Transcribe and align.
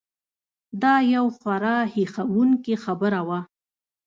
دا 0.81 0.93
یو 1.15 1.25
خورا 1.37 1.77
هیښوونکې 1.95 2.75
خبره 2.83 3.21
وه. 3.27 3.39